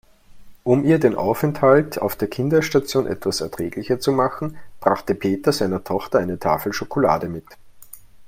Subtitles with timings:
[0.63, 6.17] Um ihr den Aufenthalt auf der Kinderstation etwas erträglicher zu machen, brachte Peter seiner Tochter
[6.17, 7.45] eine Tafel Schokolade mit.